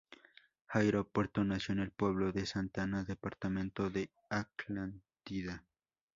Jairo 0.65 1.07
Puerto 1.07 1.43
nació 1.43 1.73
en 1.73 1.79
el 1.81 1.91
pueblo 1.91 2.31
de 2.31 2.47
Santa 2.47 2.81
Ana, 2.81 3.03
Departamento 3.03 3.91
de 3.91 4.09
Atlántida. 4.31 5.63